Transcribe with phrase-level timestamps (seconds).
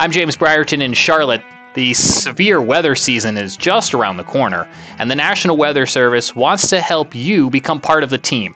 [0.00, 1.42] I'm James Brierton in Charlotte.
[1.74, 6.68] The severe weather season is just around the corner, and the National Weather Service wants
[6.68, 8.54] to help you become part of the team.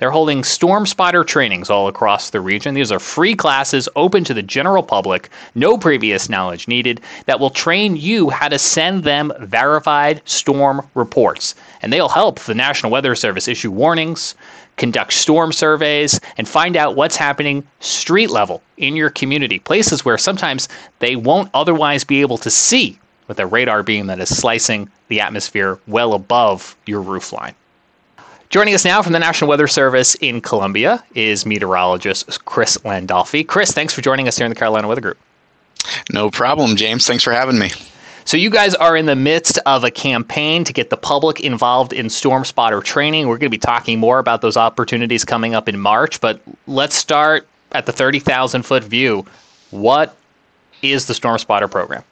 [0.00, 2.74] They're holding storm spotter trainings all across the region.
[2.74, 7.50] These are free classes open to the general public, no previous knowledge needed, that will
[7.50, 11.54] train you how to send them verified storm reports.
[11.80, 14.34] And they'll help the National Weather Service issue warnings,
[14.76, 20.18] conduct storm surveys, and find out what's happening street level in your community, places where
[20.18, 20.68] sometimes
[20.98, 25.20] they won't otherwise be able to see with a radar beam that is slicing the
[25.20, 27.54] atmosphere well above your roofline.
[28.54, 33.44] Joining us now from the National Weather Service in Columbia is meteorologist Chris Landolfi.
[33.44, 35.18] Chris, thanks for joining us here in the Carolina Weather Group.
[36.12, 37.04] No problem, James.
[37.04, 37.72] Thanks for having me.
[38.24, 41.92] So, you guys are in the midst of a campaign to get the public involved
[41.92, 43.26] in storm spotter training.
[43.26, 46.94] We're going to be talking more about those opportunities coming up in March, but let's
[46.94, 49.26] start at the 30,000 foot view.
[49.72, 50.16] What
[50.80, 52.04] is the Storm Spotter program?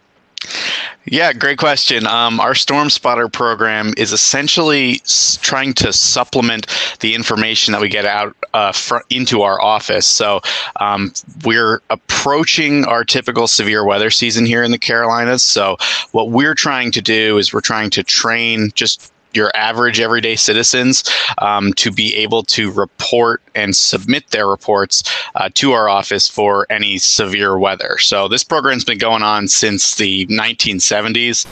[1.07, 2.07] Yeah, great question.
[2.07, 6.69] Um, our Storm Spotter program is essentially s- trying to supplement
[7.01, 10.07] the information that we get out uh, fr- into our office.
[10.07, 10.41] So
[10.79, 11.13] um,
[11.45, 15.43] we're approaching our typical severe weather season here in the Carolinas.
[15.43, 15.77] So
[16.13, 21.05] what we're trying to do is we're trying to train just your average everyday citizens
[21.39, 25.03] um, to be able to report and submit their reports
[25.35, 27.99] uh, to our office for any severe weather.
[27.99, 31.47] So this program's been going on since the 1970s.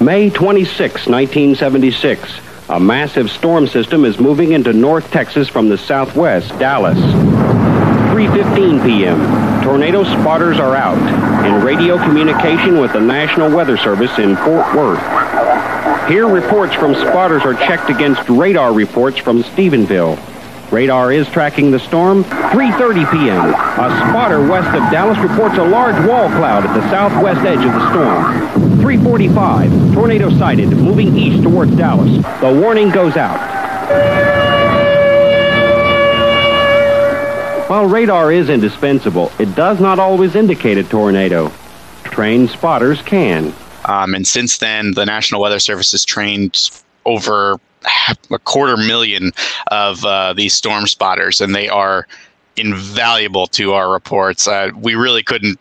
[0.00, 2.40] May 26, 1976.
[2.68, 6.98] A massive storm system is moving into North Texas from the southwest, Dallas.
[6.98, 9.62] 3:15 p.m.
[9.62, 10.96] Tornado spotters are out
[11.46, 15.25] in radio communication with the National Weather Service in Fort Worth.
[16.08, 20.16] Here reports from spotters are checked against radar reports from Stephenville.
[20.70, 22.22] Radar is tracking the storm.
[22.22, 23.50] 3:30 p.m.
[23.50, 27.72] A spotter west of Dallas reports a large wall cloud at the southwest edge of
[27.72, 28.78] the storm.
[28.78, 29.94] 3:45.
[29.94, 32.22] Tornado sighted, moving east towards Dallas.
[32.40, 33.40] The warning goes out.
[37.68, 41.50] While radar is indispensable, it does not always indicate a tornado.
[42.04, 43.52] Trained spotters can.
[43.86, 46.70] Um, and since then, the National Weather Service has trained
[47.04, 47.58] over
[48.30, 49.32] a quarter million
[49.68, 52.06] of uh, these storm spotters, and they are
[52.56, 54.46] invaluable to our reports.
[54.48, 55.58] Uh, we really couldn't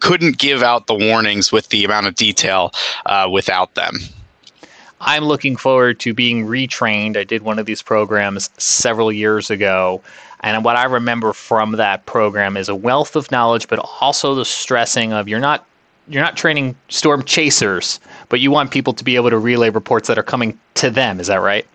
[0.00, 2.72] couldn't give out the warnings with the amount of detail
[3.04, 3.98] uh, without them.
[5.02, 7.16] I'm looking forward to being retrained.
[7.16, 10.02] I did one of these programs several years ago.
[10.40, 14.46] And what I remember from that program is a wealth of knowledge, but also the
[14.46, 15.66] stressing of you're not
[16.10, 20.08] you're not training storm chasers, but you want people to be able to relay reports
[20.08, 21.20] that are coming to them.
[21.20, 21.66] Is that right?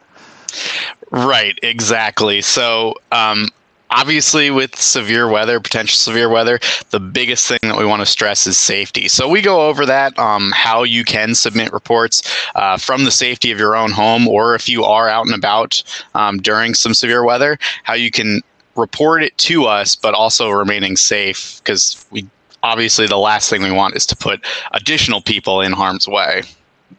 [1.12, 2.42] Right, exactly.
[2.42, 3.48] So, um,
[3.92, 6.60] obviously, with severe weather, potential severe weather,
[6.90, 9.08] the biggest thing that we want to stress is safety.
[9.08, 12.22] So, we go over that um, how you can submit reports
[12.56, 15.82] uh, from the safety of your own home, or if you are out and about
[16.14, 18.42] um, during some severe weather, how you can
[18.76, 22.28] report it to us, but also remaining safe because we
[22.66, 26.42] obviously the last thing we want is to put additional people in harm's way.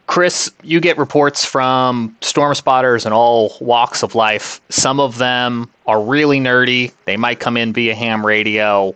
[0.07, 4.61] Chris, you get reports from storm spotters in all walks of life.
[4.69, 6.93] Some of them are really nerdy.
[7.05, 8.95] They might come in via ham radio,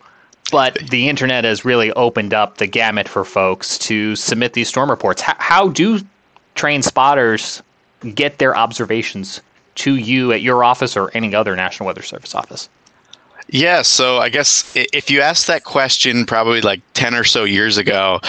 [0.52, 4.90] but the internet has really opened up the gamut for folks to submit these storm
[4.90, 5.20] reports.
[5.20, 6.00] How, how do
[6.54, 7.62] trained spotters
[8.14, 9.40] get their observations
[9.76, 12.68] to you at your office or any other National Weather Service office?
[13.48, 17.78] Yeah, so I guess if you asked that question probably like 10 or so years
[17.78, 18.20] ago,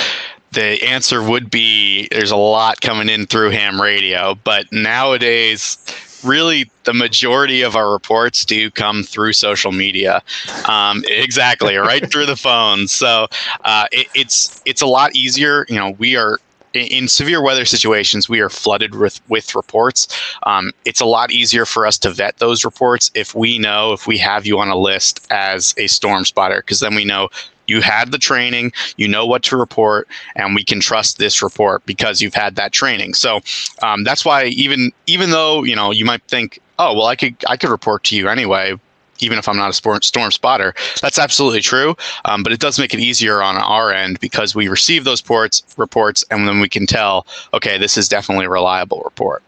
[0.51, 4.35] the answer would be there's a lot coming in through ham radio.
[4.35, 5.77] But nowadays,
[6.23, 10.21] really the majority of our reports do come through social media
[10.67, 13.27] um, exactly right through the phone so
[13.65, 16.39] uh, it, it's it's a lot easier you know we are
[16.73, 20.07] in severe weather situations, we are flooded with with reports.
[20.43, 24.07] Um, it's a lot easier for us to vet those reports if we know if
[24.07, 27.29] we have you on a list as a storm spotter, because then we know
[27.67, 31.85] you had the training, you know what to report, and we can trust this report
[31.85, 33.13] because you've had that training.
[33.13, 33.39] So
[33.81, 37.35] um, that's why even even though you know you might think, oh well, I could
[37.47, 38.77] I could report to you anyway
[39.21, 40.73] even if I'm not a storm spotter.
[41.01, 41.95] That's absolutely true,
[42.25, 45.63] um, but it does make it easier on our end because we receive those ports
[45.77, 49.43] reports, and then we can tell, okay, this is definitely a reliable report.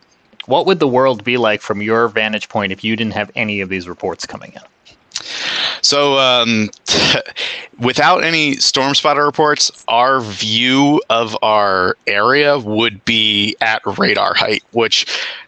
[0.46, 3.62] What would the world be like from your vantage point if you didn't have any
[3.62, 4.62] of these reports coming in?
[5.84, 6.70] So um,
[7.80, 14.64] without any storm spotter reports, our view of our area would be at radar height,
[14.72, 15.06] which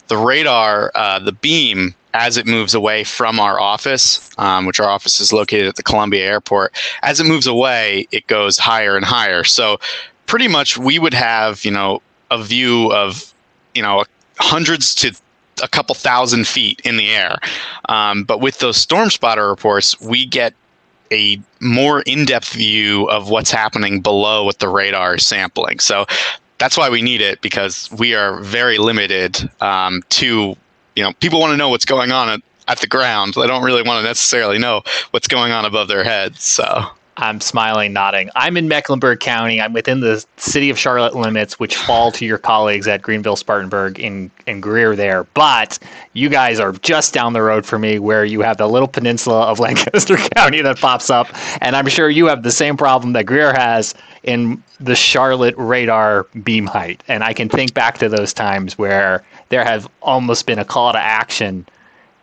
[0.07, 4.89] the radar, uh, the beam, as it moves away from our office, um, which our
[4.89, 9.05] office is located at the Columbia Airport, as it moves away, it goes higher and
[9.05, 9.43] higher.
[9.43, 9.79] So
[10.25, 13.33] pretty much we would have, you know, a view of,
[13.73, 14.05] you know,
[14.37, 15.15] hundreds to
[15.63, 17.37] a couple thousand feet in the air.
[17.89, 20.53] Um, but with those storm spotter reports, we get
[21.11, 25.79] a more in-depth view of what's happening below with the radar sampling.
[25.79, 26.05] So
[26.57, 30.55] that's why we need it because we are very limited um, to
[30.95, 33.33] you know people want to know what's going on at, at the ground.
[33.35, 34.81] They don't really want to necessarily know
[35.11, 36.43] what's going on above their heads.
[36.43, 36.85] So
[37.17, 38.29] I'm smiling, nodding.
[38.35, 39.61] I'm in Mecklenburg County.
[39.61, 43.99] I'm within the city of Charlotte limits, which fall to your colleagues at Greenville, Spartanburg,
[43.99, 44.31] and,
[44.61, 45.23] Greer there.
[45.33, 45.79] But
[46.13, 49.43] you guys are just down the road for me, where you have the little peninsula
[49.43, 51.27] of Lancaster County that pops up.
[51.61, 56.23] And I'm sure you have the same problem that Greer has in the Charlotte radar
[56.43, 57.01] beam height.
[57.07, 60.91] And I can think back to those times where there have almost been a call
[60.91, 61.65] to action.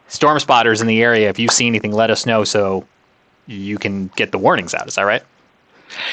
[0.09, 2.87] Storm spotters in the area, if you see anything, let us know so
[3.47, 4.89] you can get the warnings out.
[4.89, 5.23] Is that right?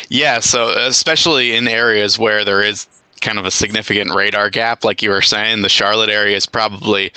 [0.09, 0.39] Yeah.
[0.39, 2.87] So especially in areas where there is
[3.21, 7.11] kind of a significant radar gap, like you were saying, the Charlotte area is probably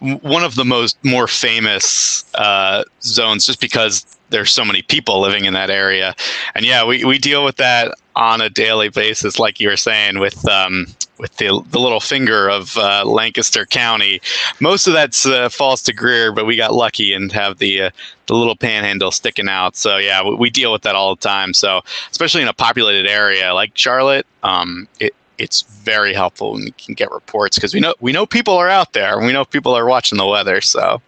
[0.00, 5.44] one of the most more famous uh, zones, just because there's so many people living
[5.44, 6.14] in that area.
[6.54, 10.18] And yeah, we, we deal with that on a daily basis, like you were saying,
[10.18, 10.86] with um,
[11.18, 14.20] with the, the little finger of uh, Lancaster County.
[14.60, 17.90] Most of that uh, falls to Greer, but we got lucky and have the uh,
[18.26, 19.76] the little panhandle sticking out.
[19.76, 21.54] So yeah, we, we, deal with that all the time.
[21.54, 21.80] So
[22.10, 26.94] especially in a populated area like Charlotte, um, it, it's very helpful when we can
[26.94, 29.74] get reports because we know we know people are out there and we know people
[29.74, 30.60] are watching the weather.
[30.60, 31.00] So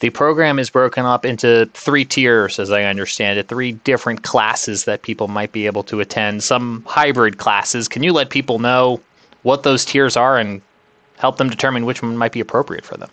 [0.00, 4.84] the program is broken up into three tiers, as I understand it, three different classes
[4.84, 7.88] that people might be able to attend, some hybrid classes.
[7.88, 9.00] Can you let people know
[9.42, 10.60] what those tiers are and
[11.18, 13.10] help them determine which one might be appropriate for them?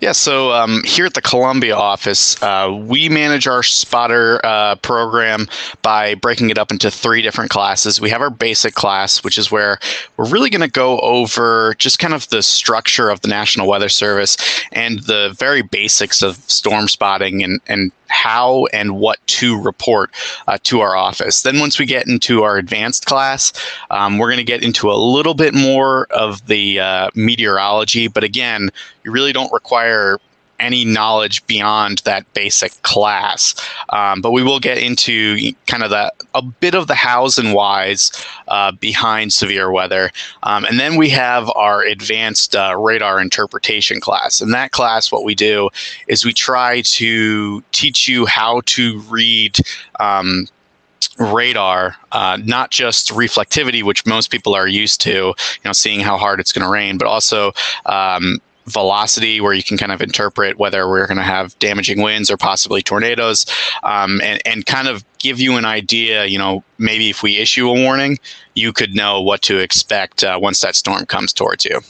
[0.00, 5.48] Yeah, so um, here at the Columbia office, uh, we manage our spotter uh, program
[5.82, 8.00] by breaking it up into three different classes.
[8.00, 9.80] We have our basic class, which is where
[10.16, 13.88] we're really going to go over just kind of the structure of the National Weather
[13.88, 14.36] Service
[14.70, 20.10] and the very basics of storm spotting and, and how and what to report
[20.46, 21.42] uh, to our office.
[21.42, 23.52] Then, once we get into our advanced class,
[23.90, 28.08] um, we're going to get into a little bit more of the uh, meteorology.
[28.08, 28.70] But again,
[29.04, 30.18] you really don't require
[30.58, 33.54] any knowledge beyond that basic class.
[33.90, 37.54] Um, but we will get into kind of the a bit of the hows and
[37.54, 38.12] whys
[38.48, 40.10] uh, behind severe weather,
[40.42, 44.40] um, and then we have our advanced uh, radar interpretation class.
[44.40, 45.70] In that class, what we do
[46.06, 49.58] is we try to teach you how to read.
[50.00, 50.46] Um,
[51.18, 55.34] radar, uh, not just reflectivity, which most people are used to, you
[55.64, 57.52] know, seeing how hard it's going to rain, but also
[57.86, 58.40] um,
[58.72, 62.36] velocity, where you can kind of interpret whether we're going to have damaging winds or
[62.36, 63.46] possibly tornadoes,
[63.82, 66.26] um, and and kind of give you an idea.
[66.26, 68.18] You know, maybe if we issue a warning,
[68.54, 71.80] you could know what to expect uh, once that storm comes towards you.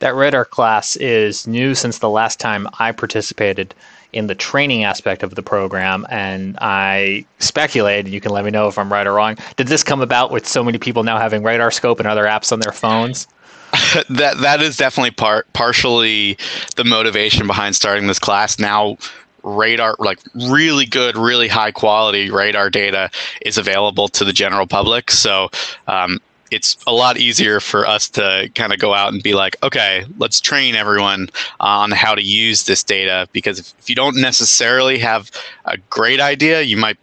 [0.00, 3.74] That radar class is new since the last time I participated
[4.12, 8.68] in the training aspect of the program, and I speculate, you can let me know
[8.68, 9.36] if I'm right or wrong.
[9.56, 12.60] Did this come about with so many people now having RadarScope and other apps on
[12.60, 13.26] their phones?
[14.08, 16.38] that that is definitely part partially
[16.76, 18.58] the motivation behind starting this class.
[18.58, 18.96] Now
[19.42, 23.10] radar like really good really high quality radar data
[23.42, 25.10] is available to the general public.
[25.10, 25.50] So
[25.86, 29.56] um, it's a lot easier for us to kind of go out and be like
[29.62, 31.28] okay let's train everyone
[31.60, 33.28] on how to use this data.
[33.32, 35.30] Because if, if you don't necessarily have
[35.64, 36.98] a great idea you might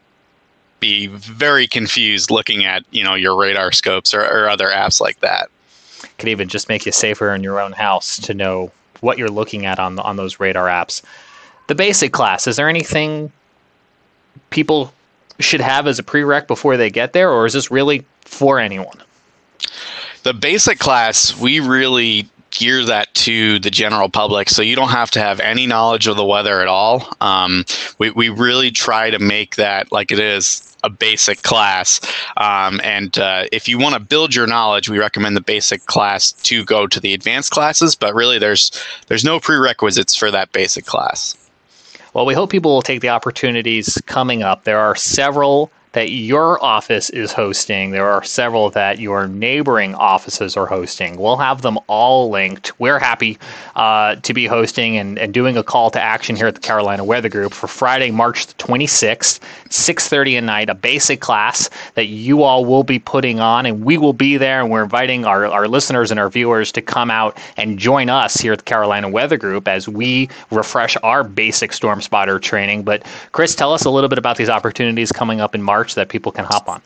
[0.79, 5.49] be very confused looking at you know your RadarScopes or, or other apps like that
[6.23, 9.65] could even just make you safer in your own house to know what you're looking
[9.65, 11.01] at on on those radar apps.
[11.67, 13.29] The basic class, is there anything
[14.49, 14.93] people
[15.41, 19.03] should have as a prereq before they get there, or is this really for anyone?
[20.23, 25.09] The basic class, we really gear that to the general public so you don't have
[25.09, 27.65] to have any knowledge of the weather at all um,
[27.97, 32.01] we, we really try to make that like it is a basic class.
[32.37, 36.31] Um, and uh, if you want to build your knowledge, we recommend the basic class
[36.43, 37.95] to go to the advanced classes.
[37.95, 38.71] But really, there's
[39.07, 41.37] there's no prerequisites for that basic class.
[42.13, 44.65] Well, we hope people will take the opportunities coming up.
[44.65, 47.91] There are several that your office is hosting.
[47.91, 51.17] There are several that your neighboring offices are hosting.
[51.17, 52.79] We'll have them all linked.
[52.79, 53.38] We're happy
[53.75, 57.03] uh, to be hosting and, and doing a call to action here at the Carolina
[57.03, 62.43] Weather Group for Friday, March the 26th, 6:30 at night, a basic class that you
[62.43, 64.62] all will be putting on, and we will be there.
[64.62, 68.35] And we're inviting our, our listeners and our viewers to come out and join us
[68.35, 72.83] here at the Carolina Weather Group as we refresh our basic storm spotter training.
[72.83, 76.09] But Chris, tell us a little bit about these opportunities coming up in March that
[76.09, 76.81] people can hop on.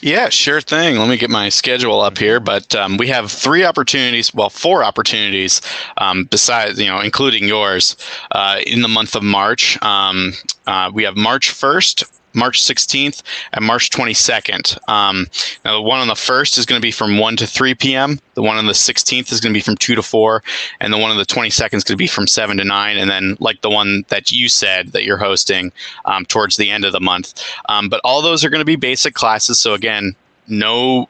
[0.00, 0.96] Yeah, sure thing.
[0.96, 2.40] Let me get my schedule up here.
[2.40, 5.60] But um, we have three opportunities, well, four opportunities,
[5.96, 7.96] um, besides, you know, including yours,
[8.32, 9.80] uh, in the month of March.
[9.80, 10.32] Um,
[10.66, 12.04] uh, we have March 1st,
[12.34, 13.22] March 16th
[13.52, 14.76] and March 22nd.
[14.88, 15.26] Um,
[15.64, 18.18] now, the one on the 1st is going to be from 1 to 3 p.m.
[18.34, 20.42] The one on the 16th is going to be from 2 to 4.
[20.80, 22.96] And the one on the 22nd is going to be from 7 to 9.
[22.96, 25.72] And then, like the one that you said that you're hosting
[26.04, 27.42] um, towards the end of the month.
[27.68, 29.58] Um, but all those are going to be basic classes.
[29.58, 30.14] So, again,
[30.48, 31.08] no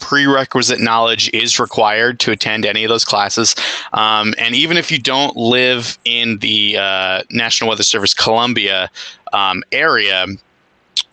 [0.00, 3.54] prerequisite knowledge is required to attend any of those classes.
[3.92, 8.90] Um, and even if you don't live in the uh, National Weather Service Columbia
[9.32, 10.26] um, area,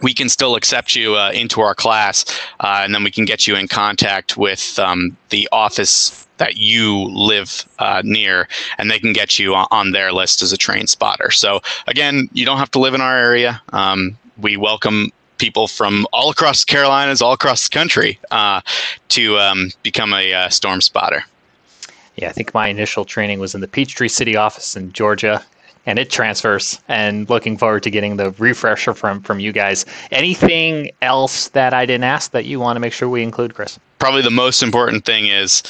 [0.02, 2.26] we can still accept you uh, into our class,
[2.60, 7.06] uh, and then we can get you in contact with um, the office that you
[7.10, 11.32] live uh, near, and they can get you on their list as a train spotter.
[11.32, 13.62] So again, you don't have to live in our area.
[13.74, 18.62] Um, we welcome people from all across the Carolinas, all across the country, uh,
[19.10, 21.24] to um, become a uh, storm spotter.
[22.18, 25.44] Yeah, I think my initial training was in the Peachtree City office in Georgia,
[25.86, 26.82] and it transfers.
[26.90, 29.86] And looking forward to getting the refresher from from you guys.
[30.12, 33.80] Anything else that I didn't ask that you want to make sure we include, Chris?
[34.00, 35.64] Probably the most important thing is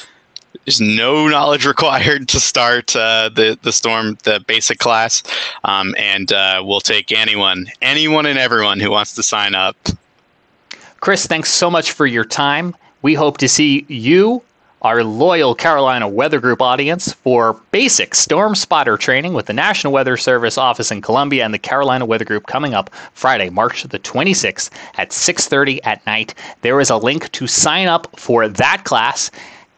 [0.70, 5.24] there's no knowledge required to start uh, the the storm the basic class,
[5.64, 9.76] um, and uh, we'll take anyone, anyone and everyone who wants to sign up.
[11.00, 12.76] Chris, thanks so much for your time.
[13.02, 14.44] We hope to see you,
[14.84, 20.18] our loyal Carolina Weather Group audience, for basic storm spotter training with the National Weather
[20.18, 24.70] Service office in Columbia and the Carolina Weather Group coming up Friday, March the 26th
[24.98, 26.36] at 6:30 at night.
[26.62, 29.32] There is a link to sign up for that class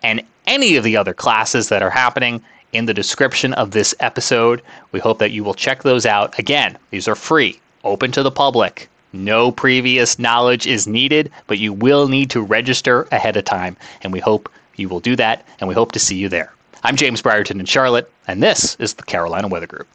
[0.03, 2.41] and any of the other classes that are happening
[2.73, 4.61] in the description of this episode.
[4.91, 6.37] We hope that you will check those out.
[6.39, 8.89] Again, these are free, open to the public.
[9.13, 13.75] No previous knowledge is needed, but you will need to register ahead of time.
[14.03, 16.53] And we hope you will do that, and we hope to see you there.
[16.83, 19.87] I'm James Brierton in Charlotte, and this is the Carolina Weather Group.